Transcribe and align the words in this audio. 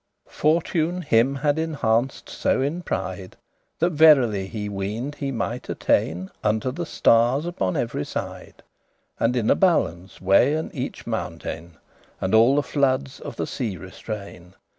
Fortune 0.29 1.03
him 1.03 1.35
had 1.35 1.59
enhanced 1.59 2.27
so 2.27 2.59
in 2.59 2.81
pride, 2.81 3.35
That 3.77 3.91
verily 3.91 4.47
he 4.47 4.67
ween'd 4.67 5.13
he 5.13 5.31
might 5.31 5.69
attain 5.69 6.31
Unto 6.43 6.71
the 6.71 6.87
starres 6.87 7.45
upon 7.45 7.77
every 7.77 8.03
side, 8.05 8.63
And 9.19 9.35
in 9.35 9.51
a 9.51 9.55
balance 9.55 10.19
weighen 10.19 10.71
each 10.73 11.05
mountain, 11.05 11.77
And 12.19 12.33
all 12.33 12.55
the 12.55 12.63
floodes 12.63 13.19
of 13.19 13.35
the 13.35 13.45
sea 13.45 13.77
restrain. 13.77 14.55